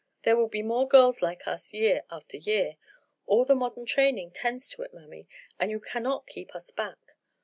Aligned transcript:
There 0.23 0.35
will 0.35 0.47
be 0.47 0.63
more 0.63 0.87
girls 0.87 1.21
like 1.21 1.47
us 1.47 1.73
year 1.73 2.05
after 2.09 2.35
year; 2.35 2.77
all 3.27 3.45
the 3.45 3.53
modern 3.53 3.85
training 3.85 4.31
tends 4.31 4.67
to 4.69 4.81
it, 4.81 4.95
mammy, 4.95 5.27
and 5.59 5.69
you 5.69 5.79
cannot 5.79 6.25
keep 6.25 6.55
us 6.55 6.71
back. 6.71 6.97